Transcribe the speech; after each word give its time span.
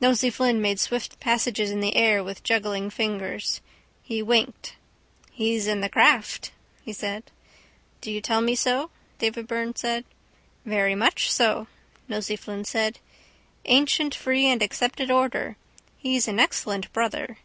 Nosey 0.00 0.30
Flynn 0.30 0.62
made 0.62 0.78
swift 0.78 1.18
passes 1.18 1.72
in 1.72 1.80
the 1.80 1.96
air 1.96 2.22
with 2.22 2.44
juggling 2.44 2.90
fingers. 2.90 3.60
He 4.04 4.22
winked. 4.22 4.76
—He's 5.32 5.66
in 5.66 5.80
the 5.80 5.88
craft, 5.88 6.52
he 6.84 6.92
said. 6.92 7.24
—Do 8.00 8.12
you 8.12 8.20
tell 8.20 8.40
me 8.40 8.54
so? 8.54 8.90
Davy 9.18 9.42
Byrne 9.42 9.74
said. 9.74 10.04
—Very 10.64 10.94
much 10.94 11.28
so, 11.32 11.66
Nosey 12.06 12.36
Flynn 12.36 12.64
said. 12.64 13.00
Ancient 13.64 14.14
free 14.14 14.46
and 14.46 14.62
accepted 14.62 15.10
order. 15.10 15.56
He's 15.98 16.28
an 16.28 16.38
excellent 16.38 16.92
brother. 16.92 17.38